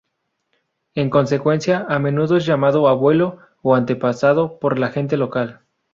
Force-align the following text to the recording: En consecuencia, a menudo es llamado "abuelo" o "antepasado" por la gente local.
En 0.95 1.11
consecuencia, 1.11 1.85
a 1.87 1.99
menudo 1.99 2.35
es 2.35 2.47
llamado 2.47 2.87
"abuelo" 2.87 3.37
o 3.61 3.75
"antepasado" 3.75 4.57
por 4.57 4.79
la 4.79 4.89
gente 4.89 5.15
local. 5.15 5.61